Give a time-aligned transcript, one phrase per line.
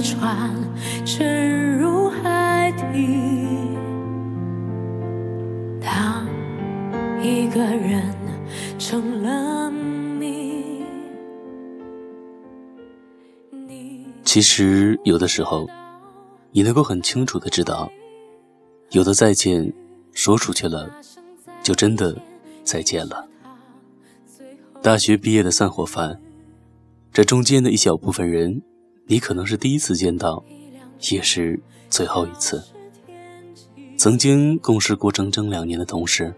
[0.00, 0.54] 船
[1.04, 3.18] 沉入海底。
[5.80, 6.26] 当
[7.22, 8.02] 一个人
[8.78, 10.84] 成了谜，
[14.24, 15.68] 其实有的时候，
[16.50, 17.90] 你能够很清楚的知道，
[18.90, 19.72] 有的再见
[20.12, 20.90] 说出去了，
[21.62, 22.16] 就真的
[22.64, 23.26] 再见了。
[24.82, 26.20] 大学毕业的散伙饭，
[27.12, 28.62] 这中间的一小部分人，
[29.06, 30.44] 你可能是第一次见到，
[31.10, 32.62] 也是最后一次。
[33.96, 36.34] 曾经共事过整整两年的同事，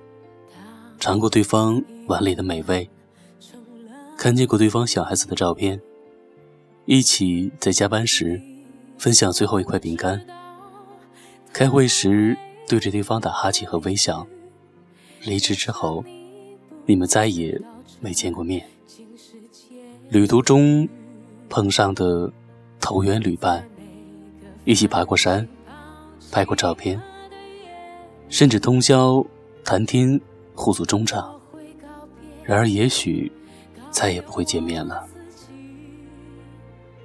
[1.01, 2.89] 尝过对方碗里的美味，
[4.17, 5.81] 看见过对方小孩子的照片，
[6.85, 8.41] 一起在加班时
[8.97, 10.25] 分享最后一块饼干，
[11.53, 12.37] 开会时
[12.69, 14.27] 对着对方打哈欠和微笑，
[15.25, 16.05] 离职之后，
[16.87, 17.60] 你们再也。
[18.01, 18.65] 没见过面，
[20.09, 20.88] 旅途中
[21.49, 22.32] 碰上的
[22.80, 23.68] 投缘旅伴，
[24.65, 25.46] 一起爬过山，
[26.30, 27.01] 拍过照片，
[28.29, 29.24] 甚至通宵
[29.65, 30.20] 谈天，
[30.54, 31.38] 互诉衷肠。
[32.43, 33.30] 然而，也许
[33.90, 35.04] 再也不会见面了。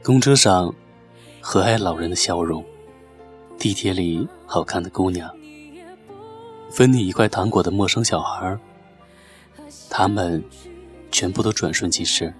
[0.03, 0.73] 公车上
[1.41, 2.63] 和蔼老人的笑容，
[3.58, 5.30] 地铁里好看的姑娘，
[6.69, 8.58] 分你一块糖果的陌生小孩，
[9.89, 10.43] 他们。
[11.15, 12.33] 全部都转瞬即逝。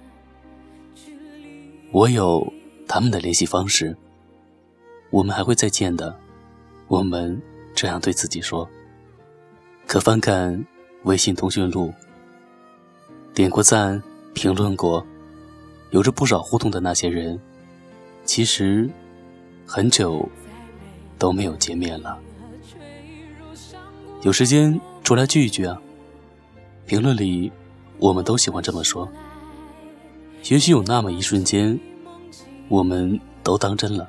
[1.92, 2.52] 我有
[2.86, 3.96] 他们的联系方式，
[5.10, 6.14] 我们还会再见的。
[6.88, 7.40] 我们
[7.74, 8.68] 这样对自己说。
[9.86, 10.64] 可翻看
[11.02, 11.92] 微信通讯录，
[13.32, 14.02] 点过赞、
[14.34, 15.06] 评论过、
[15.90, 17.40] 有着不少互动的那些人，
[18.24, 18.88] 其实
[19.66, 20.28] 很久
[21.18, 22.18] 都没有见面了。
[24.22, 25.80] 有时间出来聚一聚啊！
[26.86, 27.50] 评论里。
[28.00, 29.08] 我们都喜欢这么说。
[30.50, 31.78] 也许有那么一瞬间，
[32.68, 34.08] 我们都当真了。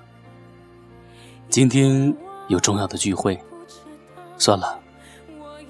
[1.50, 2.14] 今天
[2.48, 3.40] 有重要的聚会，
[4.38, 4.80] 算了，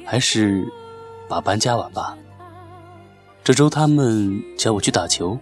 [0.06, 0.66] 还是
[1.28, 2.18] 把班加完吧。
[3.44, 5.38] 这周他们叫我去打球，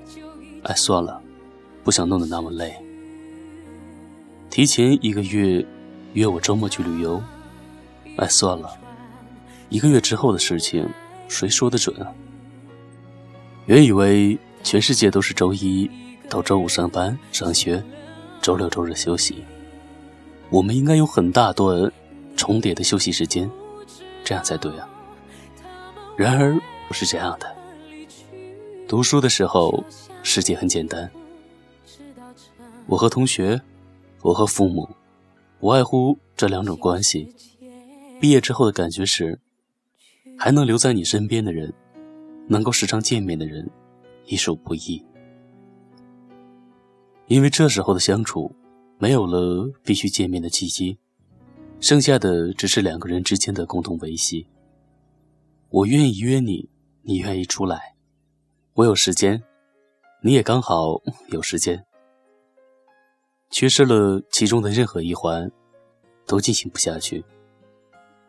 [0.64, 1.22] 哎，算了，
[1.84, 2.76] 不想弄得那么累。
[4.50, 5.66] 提前一个月
[6.14, 7.22] 约我周末去旅游，
[8.18, 8.78] 哎，算了，
[9.70, 10.88] 一个月之后的事情，
[11.28, 12.12] 谁说得准啊？
[13.66, 15.90] 原以为全世界都是周一
[16.30, 17.84] 到周五上班上学，
[18.42, 19.44] 周六周日休息，
[20.50, 21.92] 我们应该有很大段
[22.36, 23.50] 重叠的休息时间，
[24.24, 24.90] 这样才对啊。
[26.18, 27.56] 然而不是这样的。
[28.88, 29.84] 读书的时候，
[30.22, 31.10] 世界很简单。
[32.86, 33.62] 我和同学，
[34.22, 34.90] 我和父母，
[35.60, 37.34] 不外乎这两种关系。
[38.20, 39.40] 毕业之后的感觉是，
[40.38, 41.74] 还能留在你身边的人。
[42.46, 43.70] 能够时常见面的人，
[44.26, 45.02] 已属不易。
[47.28, 48.54] 因为这时候的相处，
[49.00, 50.98] 没有了必须见面的契机，
[51.80, 54.46] 剩下的只是两个人之间的共同维系。
[55.70, 56.70] 我愿意约你，
[57.02, 57.96] 你愿意出来，
[58.74, 59.42] 我有时间，
[60.22, 61.84] 你也刚好有时间。
[63.50, 65.52] 缺失了其中的任何一环，
[66.26, 67.24] 都进行不下去。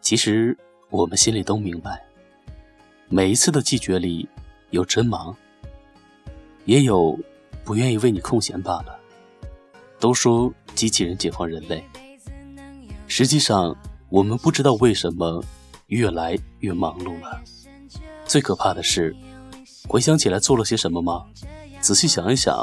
[0.00, 0.56] 其实
[0.90, 2.04] 我们心里都明白。
[3.08, 4.28] 每一次的拒绝里，
[4.70, 5.36] 有真忙，
[6.64, 7.18] 也有
[7.64, 8.98] 不愿意为你空闲罢了。
[9.98, 11.82] 都说机器人解放人类，
[13.06, 13.74] 实际上
[14.10, 15.42] 我们不知道为什么
[15.86, 17.40] 越来越忙碌了。
[18.26, 19.16] 最可怕的是，
[19.88, 21.24] 回想起来做了些什么吗？
[21.80, 22.54] 仔细想一想，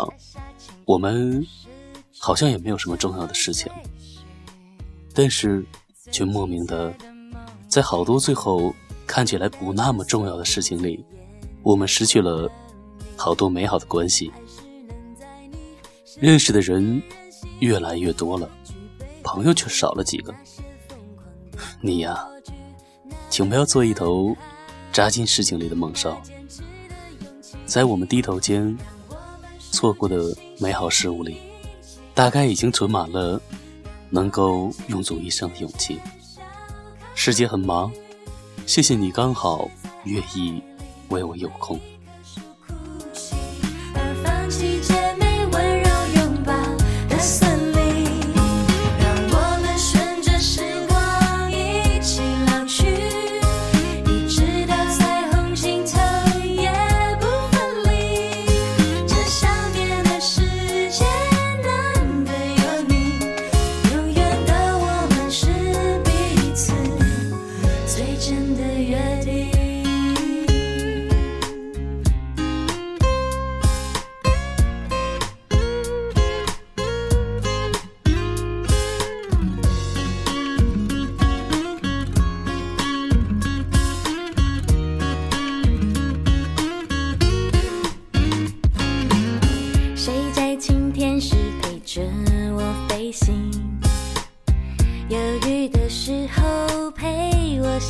[0.85, 1.45] 我们
[2.19, 3.71] 好像也没有什么重要的事情，
[5.13, 5.65] 但是
[6.11, 6.93] 却莫名的
[7.67, 8.73] 在好多最后。
[9.07, 11.03] 看起来不那么重要的事情里，
[11.63, 12.49] 我们失去了
[13.17, 14.31] 好多美好的关系，
[16.19, 17.01] 认识的人
[17.59, 18.49] 越来越多了，
[19.23, 20.33] 朋友却少了几个。
[21.81, 22.27] 你呀，
[23.29, 24.35] 请不要做一头
[24.91, 26.17] 扎进事情里的猛兽，
[27.65, 28.77] 在我们低头间
[29.71, 31.37] 错过的美好事物里，
[32.13, 33.41] 大概已经存满了
[34.09, 35.99] 能够用足一生的勇气。
[37.15, 37.91] 世界很忙。
[38.67, 39.69] 谢谢你，刚好
[40.05, 40.61] 愿意
[41.09, 41.79] 为我有空。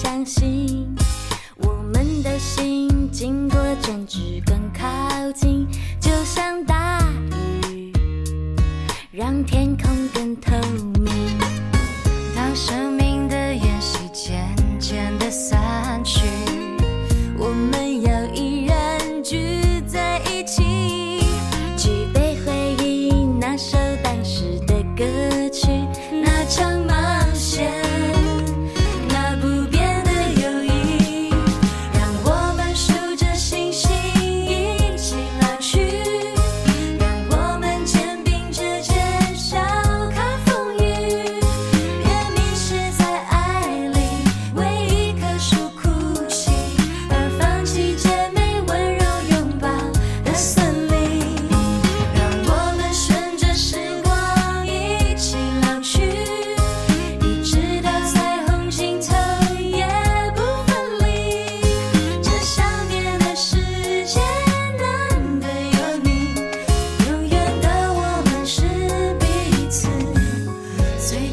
[0.03, 0.95] 相信
[1.57, 4.70] 我们的心经过争执更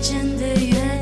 [0.09, 0.98] 间的月